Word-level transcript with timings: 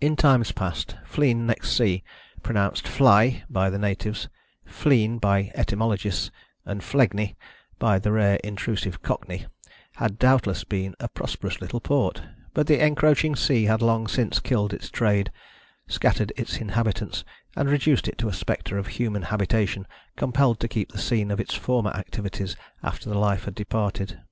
In 0.00 0.16
times 0.16 0.52
past 0.52 0.96
Flegne 1.04 1.44
next 1.44 1.76
sea 1.76 2.02
pronounced 2.42 2.88
"Fly" 2.88 3.44
by 3.50 3.68
the 3.68 3.76
natives, 3.78 4.30
"Fleen" 4.64 5.18
by 5.18 5.52
etymologists, 5.54 6.30
and 6.64 6.80
"Flegney" 6.80 7.36
by 7.78 7.98
the 7.98 8.10
rare 8.10 8.36
intrusive 8.42 9.02
Cockney 9.02 9.44
had 9.96 10.18
doubtless 10.18 10.64
been 10.64 10.94
a 10.98 11.08
prosperous 11.08 11.60
little 11.60 11.78
port, 11.78 12.22
but 12.54 12.68
the 12.68 12.82
encroaching 12.82 13.36
sea 13.36 13.64
had 13.64 13.82
long 13.82 14.06
since 14.06 14.38
killed 14.40 14.72
its 14.72 14.88
trade, 14.88 15.30
scattered 15.86 16.32
its 16.38 16.56
inhabitants, 16.56 17.22
and 17.54 17.68
reduced 17.68 18.08
it 18.08 18.16
to 18.16 18.30
a 18.30 18.32
spectre 18.32 18.78
of 18.78 18.86
human 18.86 19.24
habitation 19.24 19.86
compelled 20.16 20.58
to 20.60 20.68
keep 20.68 20.90
the 20.90 20.96
scene 20.98 21.30
of 21.30 21.38
its 21.38 21.52
former 21.52 21.90
activities 21.90 22.56
after 22.82 23.14
life 23.14 23.44
had 23.44 23.56
departed. 23.56 24.22